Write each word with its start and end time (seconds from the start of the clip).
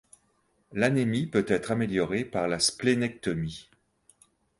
L'anémie 0.73 1.27
peut 1.27 1.45
être 1.47 1.69
améliorée 1.69 2.25
par 2.25 2.47
la 2.47 2.57
splénectomie. 2.59 3.69